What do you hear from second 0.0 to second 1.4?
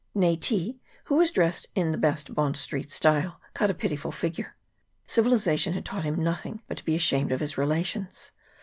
Nayti, who was